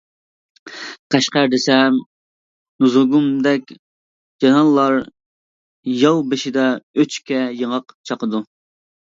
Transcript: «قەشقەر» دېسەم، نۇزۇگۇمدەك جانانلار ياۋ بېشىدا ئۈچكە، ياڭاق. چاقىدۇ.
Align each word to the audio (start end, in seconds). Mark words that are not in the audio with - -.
«قەشقەر» 1.15 1.49
دېسەم، 1.53 1.99
نۇزۇگۇمدەك 2.83 3.75
جانانلار 4.45 4.97
ياۋ 6.05 6.15
بېشىدا 6.33 6.67
ئۈچكە، 7.05 7.47
ياڭاق. 7.63 7.95
چاقىدۇ. 8.13 8.43